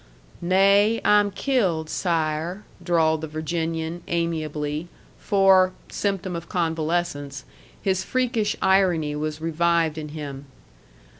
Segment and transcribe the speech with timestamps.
[0.41, 4.87] "'Nay, I'm killed, sire,'" drawled the Virginian, amiably;
[5.19, 7.45] for (symptom of convalescence)
[7.79, 10.47] his freakish irony was revived in him.